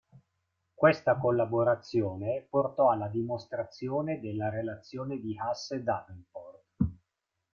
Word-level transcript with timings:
Questa 0.73 1.15
collaborazione 1.17 2.47
portò 2.49 2.89
alla 2.89 3.07
dimostrazione 3.07 4.19
della 4.19 4.49
relazione 4.49 5.19
di 5.19 5.37
Hasse-Davenport. 5.37 6.63